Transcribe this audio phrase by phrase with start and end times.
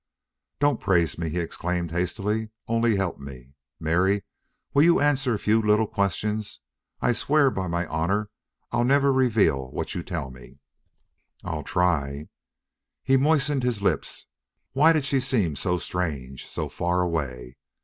[0.59, 2.49] "Don't praise me!" he exclaimed, hastily.
[2.67, 3.53] "Only help me....
[3.79, 4.23] Mary,
[4.73, 6.59] will you answer a few little questions,
[6.97, 8.31] if I swear by my honor
[8.71, 10.57] I'll never reveal what you tell me?"
[11.43, 12.29] "I'll try."
[13.03, 14.25] He moistened his lips.
[14.73, 17.57] Why did she seem so strange, so far away?